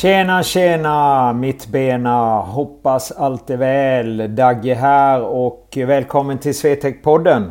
[0.00, 2.40] Tjena tjena mittbena!
[2.40, 4.34] Hoppas allt är väl.
[4.34, 7.50] Dagge här och välkommen till Swetec-podden.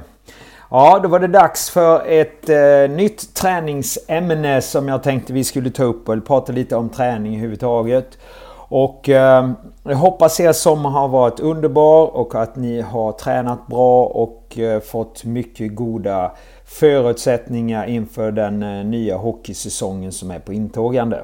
[0.71, 5.69] Ja, då var det dags för ett eh, nytt träningsämne som jag tänkte vi skulle
[5.69, 8.17] ta upp och prata lite om träning överhuvudtaget.
[8.69, 9.49] Och eh,
[9.83, 14.79] jag hoppas er sommar har varit underbar och att ni har tränat bra och eh,
[14.79, 16.31] fått mycket goda
[16.65, 21.21] förutsättningar inför den eh, nya hockeysäsongen som är på intågande.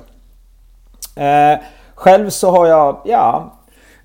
[1.15, 1.59] Eh,
[1.95, 3.53] själv så har jag, ja,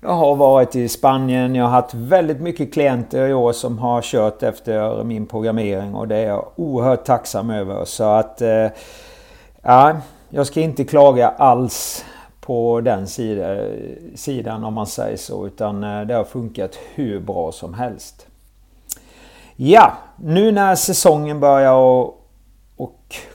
[0.01, 1.55] jag har varit i Spanien.
[1.55, 6.07] Jag har haft väldigt mycket klienter i år som har kört efter min programmering och
[6.07, 7.85] det är jag oerhört tacksam över.
[7.85, 8.67] Så att, eh,
[9.61, 9.95] ja,
[10.29, 12.05] jag ska inte klaga alls
[12.41, 13.07] på den
[14.15, 15.47] sidan om man säger så.
[15.47, 18.25] Utan eh, det har funkat hur bra som helst.
[19.55, 22.18] Ja, nu när säsongen börjar och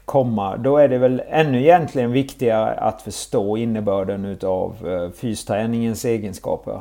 [0.04, 0.56] komma.
[0.56, 6.80] Då är det väl ännu egentligen viktigare att förstå innebörden utav eh, fysträningens egenskaper.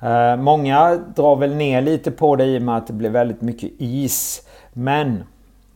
[0.00, 3.40] Eh, många drar väl ner lite på det i och med att det blir väldigt
[3.40, 4.42] mycket is.
[4.72, 5.24] Men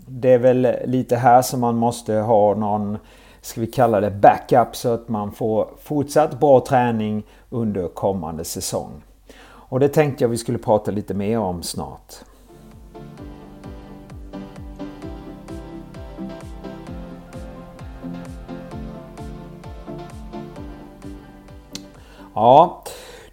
[0.07, 2.99] det är väl lite här som man måste ha någon,
[3.41, 9.03] ska vi kalla det backup, så att man får fortsatt bra träning under kommande säsong.
[9.43, 12.15] Och det tänkte jag vi skulle prata lite mer om snart.
[22.41, 22.85] Ja,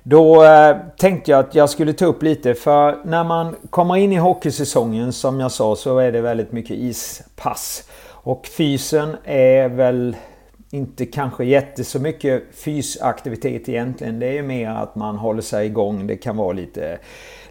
[0.04, 4.12] då eh, tänkte jag att jag skulle ta upp lite för när man kommer in
[4.12, 7.90] i hockeysäsongen som jag sa så är det väldigt mycket ispass.
[8.10, 10.16] Och fysen är väl
[10.70, 14.20] inte kanske jätte så mycket fysaktivitet egentligen.
[14.20, 16.08] Det är ju mer att man håller sig igång.
[16.08, 17.00] Det kan vara lite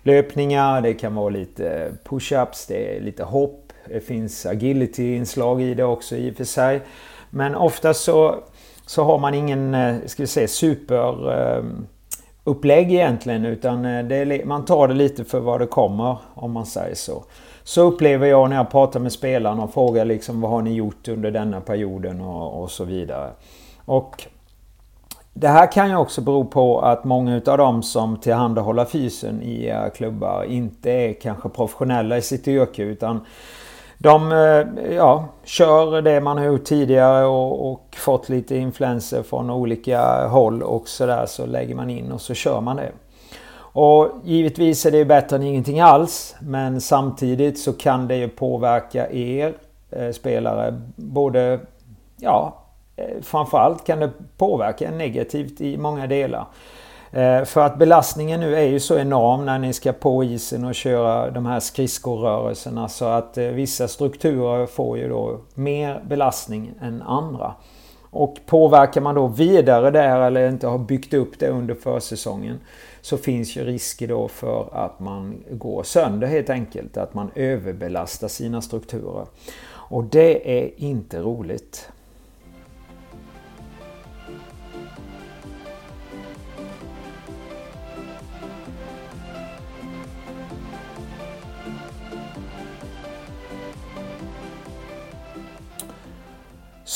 [0.03, 3.73] löpningar, det kan vara lite push-ups, det är lite hopp.
[3.89, 6.81] Det finns agility-inslag i det också i och för sig.
[7.31, 8.37] Men ofta så
[8.87, 11.65] så har man ingen, eh, ska vi säga, super eh,
[12.45, 16.67] upplägg egentligen utan eh, är, man tar det lite för vad det kommer om man
[16.67, 17.25] säger så.
[17.63, 21.09] Så upplever jag när jag pratar med spelarna och frågar liksom vad har ni gjort
[21.09, 23.31] under denna perioden och, och så vidare.
[23.85, 24.27] Och
[25.35, 29.91] det här kan ju också bero på att många utav dem som tillhandahåller fysen i
[29.95, 33.21] klubbar inte är kanske professionella i sitt yrke utan
[33.99, 39.51] de eh, ja, kör det man har gjort tidigare och, och fått lite influenser från
[39.51, 42.93] olika håll och sådär så lägger man in och så kör man det.
[43.59, 49.11] Och givetvis är det bättre än ingenting alls men samtidigt så kan det ju påverka
[49.11, 49.55] er
[49.91, 51.61] eh, spelare både
[52.17, 52.65] ja
[52.97, 56.47] eh, framförallt kan det påverka negativt i många delar.
[57.16, 60.75] Eh, för att belastningen nu är ju så enorm när ni ska på isen och
[60.75, 67.03] köra de här skridskorörelserna så att eh, vissa strukturer får ju då mer belastning än
[67.03, 67.55] andra.
[68.10, 72.60] Och påverkar man då vidare där eller inte har byggt upp det under försäsongen
[73.00, 76.97] så finns ju risker då för att man går sönder helt enkelt.
[76.97, 79.26] Att man överbelastar sina strukturer.
[79.69, 81.88] Och det är inte roligt.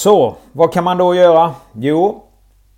[0.00, 1.54] Så, vad kan man då göra?
[1.72, 2.22] Jo,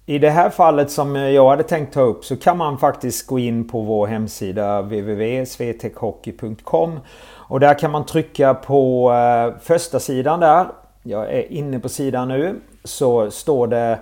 [0.06, 3.38] i det här fallet som jag hade tänkt ta upp så kan man faktiskt gå
[3.38, 7.00] in på vår hemsida www.svtechhockey.com
[7.48, 10.66] och där kan man trycka på eh, första sidan där.
[11.02, 12.60] Jag är inne på sidan nu.
[12.84, 13.98] Så står det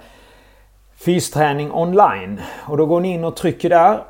[0.97, 2.41] Fysträning online.
[2.69, 4.03] Och då går ni in och trycker där.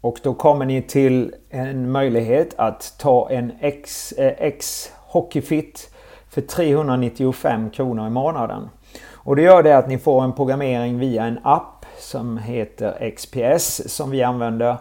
[0.00, 5.90] Och då kommer ni till en möjlighet att ta en X, eh, X Hockeyfit
[6.30, 8.68] för 395 kronor i månaden.
[9.12, 13.94] Och det gör det att ni får en programmering via en app som heter XPS
[13.94, 14.76] som vi använder.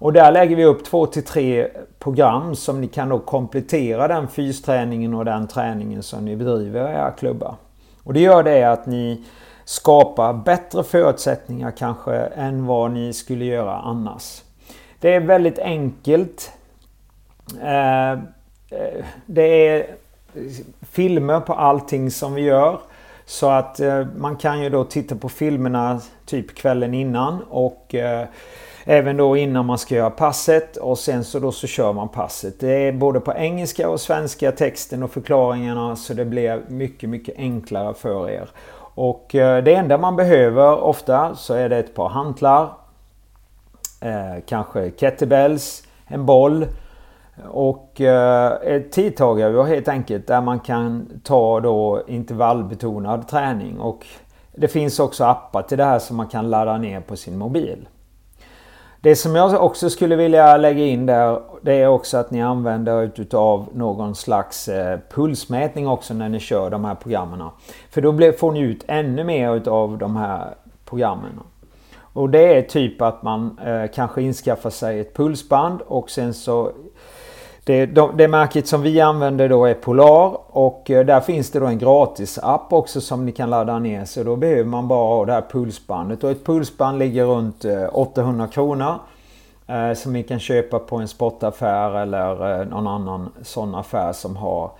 [0.00, 4.28] Och där lägger vi upp två till tre program som ni kan då komplettera den
[4.28, 7.54] fysträningen och den träningen som ni bedriver i era klubbar.
[8.04, 9.24] Och det gör det att ni
[9.64, 14.42] skapar bättre förutsättningar kanske än vad ni skulle göra annars.
[15.00, 16.52] Det är väldigt enkelt.
[17.62, 19.86] Eh, eh, det är
[20.92, 22.80] filmer på allting som vi gör.
[23.24, 28.26] Så att eh, man kan ju då titta på filmerna typ kvällen innan och eh,
[28.84, 32.60] även då innan man ska göra passet och sen så då så kör man passet.
[32.60, 37.38] Det är både på engelska och svenska texten och förklaringarna så det blir mycket mycket
[37.38, 38.48] enklare för er.
[38.94, 42.70] Och eh, det enda man behöver ofta så är det ett par hantlar.
[44.00, 46.66] Eh, kanske kettlebells, en boll
[47.48, 53.80] och eh, ett tidtagarur helt enkelt där man kan ta då intervallbetonad träning.
[53.80, 54.06] Och
[54.52, 57.88] det finns också appar till det här som man kan ladda ner på sin mobil.
[59.02, 63.02] Det som jag också skulle vilja lägga in där det är också att ni använder
[63.02, 67.48] utav någon slags eh, pulsmätning också när ni kör de här programmen.
[67.90, 70.54] För då får ni ut ännu mer utav de här
[70.84, 71.40] programmen.
[72.12, 76.72] Och det är typ att man eh, kanske inskaffar sig ett pulsband och sen så
[77.64, 81.60] det, de, det märket som vi använder då är Polar och eh, där finns det
[81.60, 84.04] då en gratis app också som ni kan ladda ner.
[84.04, 87.88] Så då behöver man bara ha det här pulsbandet och ett pulsband ligger runt eh,
[87.92, 88.94] 800 kronor.
[89.66, 94.36] Eh, som ni kan köpa på en sportaffär eller eh, någon annan sån affär som
[94.36, 94.70] har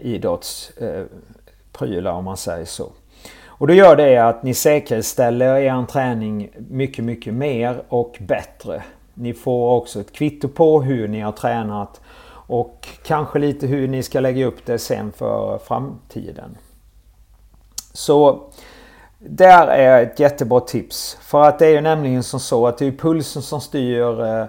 [0.00, 2.86] idrottsprylar om man säger så.
[3.46, 8.82] Och då gör det att ni säkerställer er träning mycket, mycket mer och bättre.
[9.14, 12.00] Ni får också ett kvitto på hur ni har tränat
[12.50, 16.56] och kanske lite hur ni ska lägga upp det sen för framtiden.
[17.92, 18.42] Så
[19.18, 21.18] där är ett jättebra tips.
[21.20, 24.44] För att det är ju nämligen som så att det är pulsen som styr eh,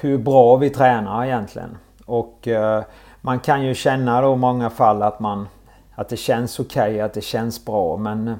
[0.00, 1.78] hur bra vi tränar egentligen.
[2.06, 2.82] Och eh,
[3.20, 5.48] man kan ju känna då i många fall att man
[5.94, 8.34] att det känns okej, okay, att det känns bra men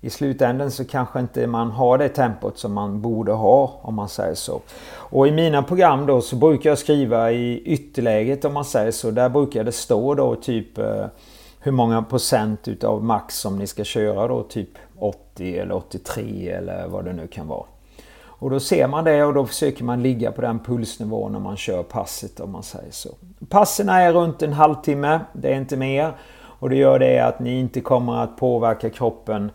[0.00, 4.08] i slutändan så kanske inte man har det tempot som man borde ha om man
[4.08, 4.60] säger så.
[4.92, 9.10] Och i mina program då så brukar jag skriva i ytterläget om man säger så.
[9.10, 11.06] Där brukar det stå då typ eh,
[11.60, 14.42] hur många procent utav max som ni ska köra då.
[14.42, 14.68] Typ
[14.98, 17.66] 80 eller 83 eller vad det nu kan vara.
[18.40, 21.56] Och då ser man det och då försöker man ligga på den pulsnivån när man
[21.56, 23.08] kör passet om man säger så.
[23.48, 26.12] Passen är runt en halvtimme, det är inte mer.
[26.60, 29.50] Och det gör det att ni inte kommer att påverka kroppen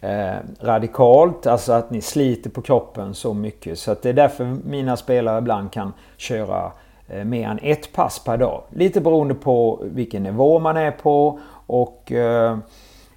[0.00, 1.46] eh, radikalt.
[1.46, 3.78] Alltså att ni sliter på kroppen så mycket.
[3.78, 6.72] Så att det är därför mina spelare ibland kan köra
[7.08, 8.62] eh, mer än ett pass per dag.
[8.70, 12.58] Lite beroende på vilken nivå man är på och eh,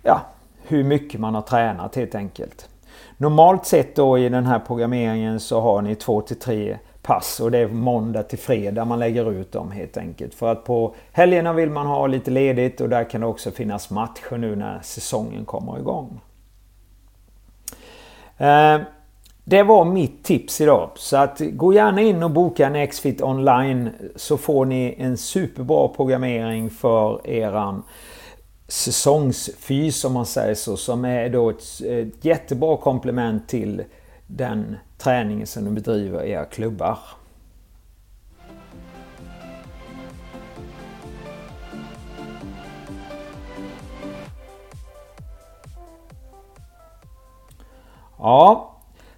[0.04, 0.22] ja,
[0.68, 2.70] hur mycket man har tränat helt enkelt.
[3.18, 7.52] Normalt sett då i den här programmeringen så har ni två till tre pass och
[7.52, 10.34] det är måndag till fredag man lägger ut dem helt enkelt.
[10.34, 13.90] För att på helgerna vill man ha lite ledigt och där kan det också finnas
[13.90, 16.22] matcher nu när säsongen kommer igång.
[18.42, 18.82] Eh,
[19.44, 20.90] det var mitt tips idag.
[20.96, 25.88] Så att gå gärna in och boka en Xfit online så får ni en superbra
[25.88, 27.84] programmering för eran
[28.68, 30.78] säsongsfys om man säger så.
[30.78, 33.84] Som är då ett, ett jättebra komplement till
[34.28, 36.98] den träningen som du bedriver i era klubbar.
[48.22, 48.68] Ja.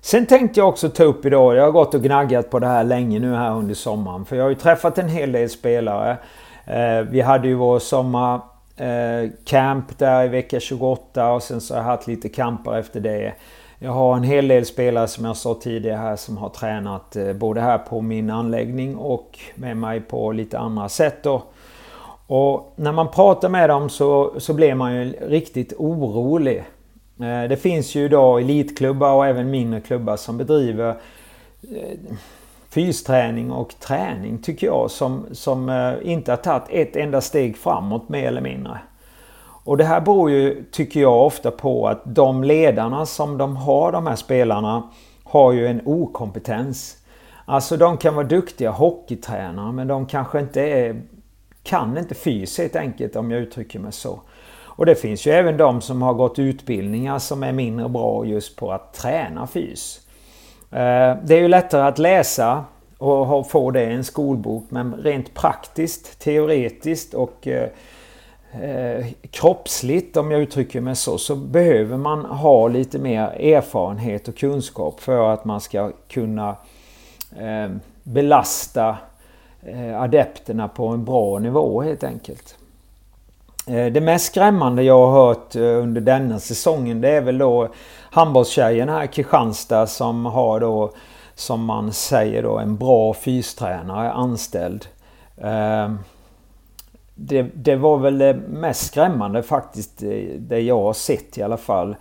[0.02, 2.84] Sen tänkte jag också ta upp idag, jag har gått och gnaggat på det här
[2.84, 4.26] länge nu här under sommaren.
[4.26, 6.18] För jag har ju träffat en hel del spelare.
[6.66, 11.82] Eh, vi hade ju vår sommarcamp eh, där i vecka 28 och sen så har
[11.82, 13.34] jag haft lite kamper efter det.
[13.80, 17.34] Jag har en hel del spelare som jag sa tidigare här som har tränat eh,
[17.34, 21.44] både här på min anläggning och med mig på lite andra sätt då.
[22.28, 26.64] Och när man pratar med dem så, så blir man ju riktigt orolig.
[27.24, 30.90] Eh, det finns ju idag elitklubbar och även mindre klubbar som bedriver
[31.76, 31.98] eh,
[32.70, 38.10] fysträning och träning tycker jag som, som eh, inte har tagit ett enda steg framåt
[38.10, 38.80] mer eller mindre.
[39.66, 43.92] Och det här beror ju, tycker jag, ofta på att de ledarna som de har,
[43.92, 44.90] de här spelarna,
[45.24, 46.98] har ju en okompetens.
[47.46, 51.02] Alltså de kan vara duktiga hockeytränare men de kanske inte är,
[51.64, 54.20] kan inte fys helt enkelt om jag uttrycker mig så.
[54.76, 58.56] Och det finns ju även de som har gått utbildningar som är mindre bra just
[58.56, 60.00] på att träna fys.
[60.72, 62.66] Eh, det är ju lättare att läsa
[62.98, 67.70] och få det i en skolbok men rent praktiskt, teoretiskt och eh,
[68.62, 74.38] eh, kroppsligt om jag uttrycker mig så, så behöver man ha lite mer erfarenhet och
[74.38, 76.56] kunskap för att man ska kunna
[77.40, 77.72] eh,
[78.04, 78.98] belasta
[79.98, 82.58] adepterna på en bra nivå helt enkelt.
[83.68, 87.70] Eh, det mest skrämmande jag har hört eh, under denna säsongen det är väl då
[88.12, 90.92] handbollstjejen här Kristianstad som har då
[91.36, 94.88] som man säger då en bra fystränare anställd.
[95.38, 95.94] Eh,
[97.16, 100.04] det, det, var väl det mest skrämmande faktiskt
[100.38, 101.96] det jag har sett i alla fall.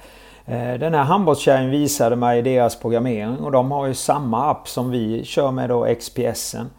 [0.81, 5.25] Den här handbollstjejen visade mig deras programmering och de har ju samma app som vi
[5.25, 6.71] kör med då XPSen.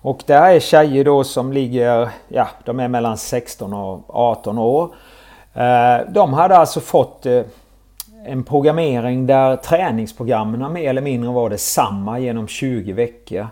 [0.00, 4.94] Och det är tjejer då som ligger, ja de är mellan 16 och 18 år.
[5.54, 7.42] Eh, de hade alltså fått eh,
[8.26, 13.46] en programmering där träningsprogrammen mer eller mindre var detsamma genom 20 veckor.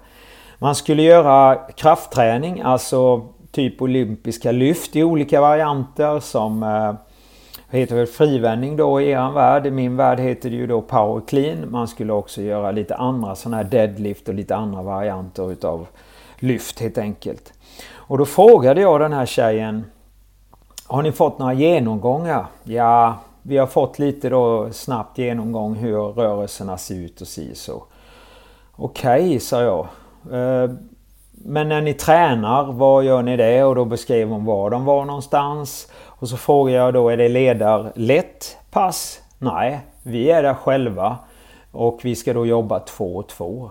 [0.59, 6.93] Man skulle göra kraftträning, alltså typ olympiska lyft i olika varianter som eh,
[7.71, 9.67] heter väl frivändning då i er värld.
[9.67, 11.71] I min värld heter det ju då power clean.
[11.71, 15.87] Man skulle också göra lite andra sådana här deadlift och lite andra varianter utav
[16.39, 17.53] lyft helt enkelt.
[17.93, 19.85] Och då frågade jag den här tjejen
[20.87, 22.47] Har ni fått några genomgångar?
[22.65, 27.85] Ja, vi har fått lite då snabbt genomgång hur rörelserna ser ut och si så.
[28.77, 29.87] Okej, okay, sa jag.
[30.33, 30.71] Eh,
[31.33, 33.65] men när ni tränar, var gör ni det?
[33.65, 35.93] Och då beskrev hon var de var någonstans.
[36.05, 39.23] Och så frågade jag då, är det ledarlett pass?
[39.39, 41.17] Nej, vi är där själva.
[41.73, 43.71] Och vi ska då jobba två och två.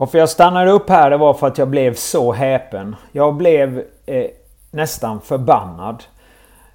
[0.00, 2.96] Varför jag stannade upp här det var för att jag blev så häpen.
[3.12, 4.26] Jag blev eh,
[4.70, 6.04] nästan förbannad.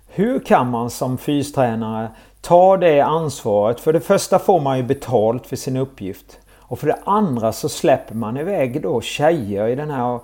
[0.07, 2.07] Hur kan man som fystränare
[2.41, 3.79] ta det ansvaret?
[3.79, 6.39] För det första får man ju betalt för sin uppgift.
[6.55, 10.19] Och för det andra så släpper man iväg då tjejer i den här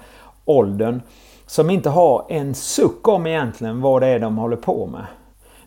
[0.46, 1.02] åldern
[1.46, 5.06] som inte har en suck om egentligen vad det är de håller på med.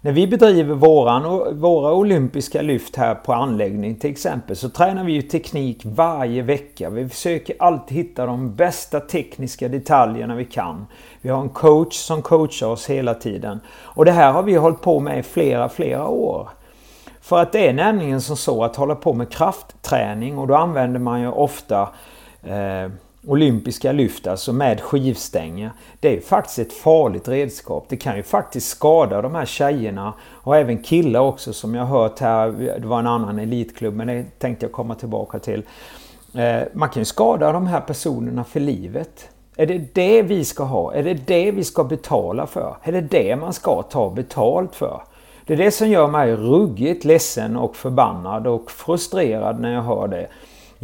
[0.04, 5.12] När vi bedriver våran, våra olympiska lyft här på anläggning till exempel så tränar vi
[5.12, 6.90] ju teknik varje vecka.
[6.90, 10.86] Vi försöker alltid hitta de bästa tekniska detaljerna vi kan.
[11.20, 13.60] Vi har en coach som coachar oss hela tiden.
[13.68, 16.48] Och det här har vi hållit på med i flera, flera år.
[17.20, 21.00] För att det är nämligen som så att hålla på med kraftträning och då använder
[21.00, 21.88] man ju ofta
[22.42, 22.90] eh,
[23.26, 25.70] olympiska lyft, alltså med skivstänger.
[26.00, 27.86] Det är faktiskt ett farligt redskap.
[27.88, 32.18] Det kan ju faktiskt skada de här tjejerna och även killar också som jag hört
[32.18, 32.50] här.
[32.80, 35.62] Det var en annan elitklubb men det tänkte jag komma tillbaka till.
[36.34, 39.28] Eh, man kan ju skada de här personerna för livet.
[39.56, 40.94] Är det det vi ska ha?
[40.94, 42.76] Är det det vi ska betala för?
[42.82, 45.02] Är det det man ska ta betalt för?
[45.46, 50.08] Det är det som gör mig ruggigt ledsen och förbannad och frustrerad när jag hör
[50.08, 50.28] det.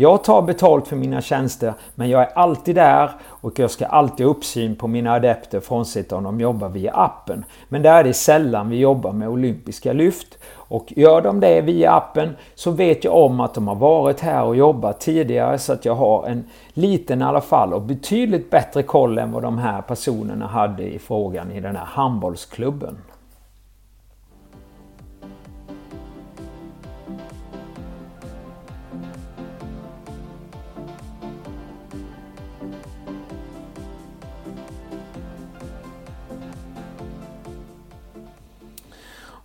[0.00, 4.26] Jag tar betalt för mina tjänster men jag är alltid där och jag ska alltid
[4.26, 7.44] ha uppsyn på mina adepter frånsett om de jobbar via appen.
[7.68, 10.38] Men där är det sällan vi jobbar med olympiska lyft.
[10.54, 14.44] Och gör de det via appen så vet jag om att de har varit här
[14.44, 18.82] och jobbat tidigare så att jag har en liten i alla fall och betydligt bättre
[18.82, 22.96] koll än vad de här personerna hade i frågan i den här handbollsklubben.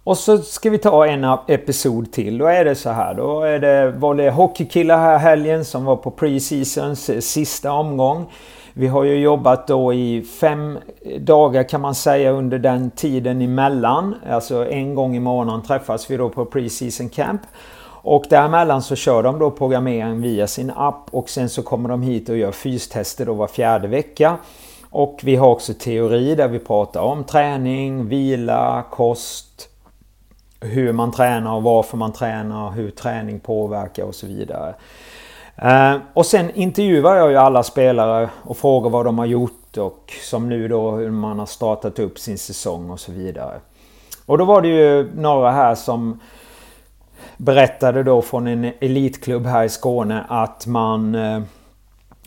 [0.05, 2.37] Och så ska vi ta en episod till.
[2.37, 3.13] Då är det så här.
[3.13, 8.25] Då är det, var det hockeykillar här helgen som var på pre-seasons sista omgång.
[8.73, 10.79] Vi har ju jobbat då i fem
[11.19, 14.15] dagar kan man säga under den tiden emellan.
[14.29, 17.41] Alltså en gång i månaden träffas vi då på pre-season camp.
[17.85, 22.01] Och däremellan så kör de då programmering via sin app och sen så kommer de
[22.01, 24.37] hit och gör fystester då var fjärde vecka.
[24.89, 29.69] Och vi har också teori där vi pratar om träning, vila, kost,
[30.63, 34.75] hur man tränar och varför man tränar, hur träning påverkar och så vidare.
[35.55, 40.13] Eh, och sen intervjuar jag ju alla spelare och frågar vad de har gjort och
[40.21, 43.59] som nu då hur man har startat upp sin säsong och så vidare.
[44.25, 46.19] Och då var det ju några här som
[47.37, 51.41] berättade då från en elitklubb här i Skåne att man eh,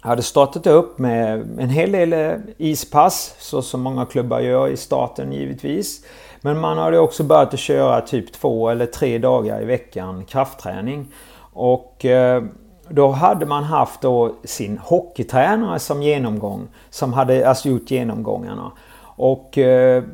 [0.01, 4.77] hade startat upp med en hel del eh, ispass så som många klubbar gör i
[4.77, 6.05] starten givetvis.
[6.41, 11.07] Men man hade också börjat att köra typ två eller tre dagar i veckan kraftträning.
[11.53, 12.43] Och eh,
[12.89, 16.69] då hade man haft då sin hockeytränare som genomgång.
[16.91, 18.73] Som hade alltså gjort genomgångarna.
[19.17, 20.05] Och eh,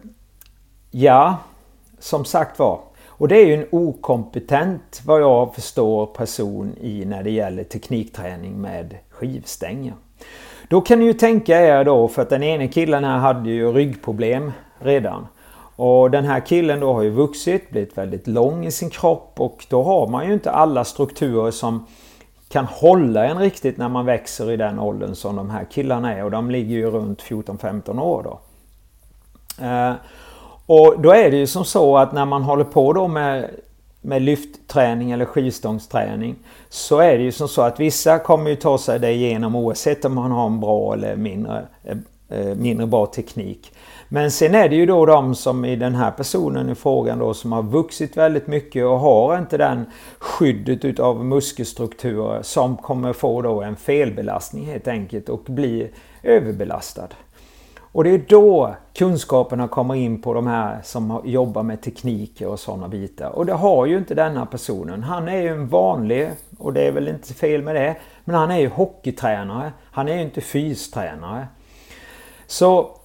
[0.91, 1.37] ja,
[1.99, 2.81] som sagt var.
[3.23, 8.61] Och det är ju en okompetent, vad jag förstår, person i när det gäller teknikträning
[8.61, 9.95] med skivstänger.
[10.69, 13.73] Då kan ni ju tänka er då, för att den ene killen här hade ju
[13.73, 15.27] ryggproblem redan.
[15.77, 19.67] Och den här killen då har ju vuxit, blivit väldigt lång i sin kropp och
[19.69, 21.87] då har man ju inte alla strukturer som
[22.49, 26.25] kan hålla en riktigt när man växer i den åldern som de här killarna är
[26.25, 28.41] och de ligger ju runt 14-15 år då.
[29.65, 29.93] Eh,
[30.67, 33.51] och då är det ju som så att när man håller på då med,
[34.01, 36.37] med lyftträning eller skivstångsträning
[36.69, 40.05] så är det ju som så att vissa kommer ju ta sig det igenom oavsett
[40.05, 41.97] om man har en bra eller mindre, eh,
[42.29, 43.73] eh mindre bra teknik.
[44.15, 47.35] Men sen är det ju då de som i den här personen i frågan då
[47.35, 49.87] som har vuxit väldigt mycket och har inte den
[50.19, 55.91] skyddet utav muskelstrukturer som kommer få då en felbelastning helt enkelt och bli
[56.23, 57.09] överbelastad.
[57.81, 62.61] Och det är då kunskaperna kommer in på de här som jobbar med tekniker och
[62.61, 63.31] sådana bitar.
[63.31, 65.03] Och det har ju inte denna personen.
[65.03, 68.51] Han är ju en vanlig, och det är väl inte fel med det, men han
[68.51, 69.73] är ju hockeytränare.
[69.91, 71.47] Han är ju inte fystränare.
[72.47, 72.99] Så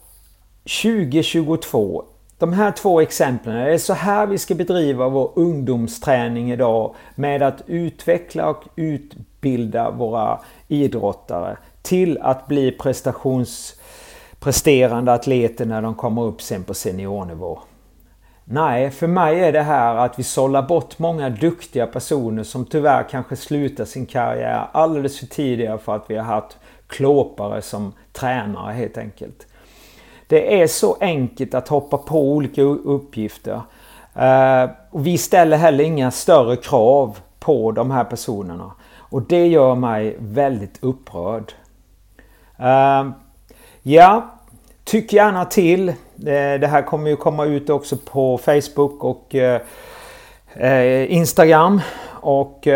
[0.67, 2.05] 2022
[2.39, 7.43] de här två exemplen, det är så här vi ska bedriva vår ungdomsträning idag med
[7.43, 16.41] att utveckla och utbilda våra idrottare till att bli prestationspresterande atleter när de kommer upp
[16.41, 17.59] sen på seniornivå.
[18.43, 23.09] Nej, för mig är det här att vi sållar bort många duktiga personer som tyvärr
[23.09, 26.57] kanske slutar sin karriär alldeles för tidigt för att vi har haft
[26.87, 29.47] klåpare som tränare helt enkelt.
[30.27, 33.61] Det är så enkelt att hoppa på olika uppgifter.
[34.17, 38.71] Uh, vi ställer heller inga större krav på de här personerna.
[38.97, 41.53] Och det gör mig väldigt upprörd.
[42.59, 43.11] Uh,
[43.81, 44.31] ja,
[44.83, 45.89] tyck gärna till.
[45.89, 45.93] Eh,
[46.59, 51.81] det här kommer ju komma ut också på Facebook och uh, Instagram.
[52.21, 52.67] Och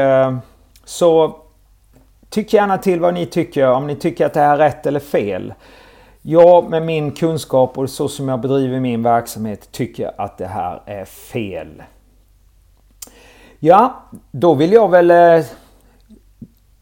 [0.85, 1.35] så
[2.29, 3.71] tyck gärna till vad ni tycker.
[3.71, 5.53] Om ni tycker att det här är rätt eller fel.
[6.21, 10.81] Jag med min kunskap och så som jag bedriver min verksamhet tycker att det här
[10.85, 11.83] är fel.
[13.59, 13.93] Ja,
[14.31, 15.45] då vill jag väl eh,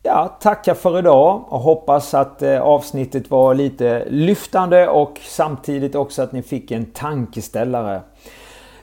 [0.04, 6.22] ja, tacka för idag och hoppas att eh, avsnittet var lite lyftande och samtidigt också
[6.22, 8.02] att ni fick en tankeställare.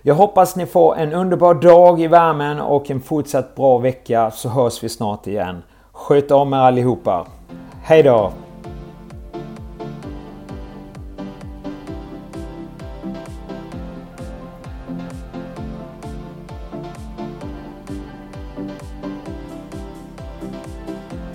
[0.02, 4.48] Jag hoppas ni får en underbar dag i värmen och en fortsatt bra vecka så
[4.48, 5.62] hörs vi snart igen.
[5.92, 7.26] Sköt om er allihopa.
[7.82, 8.32] Hej då!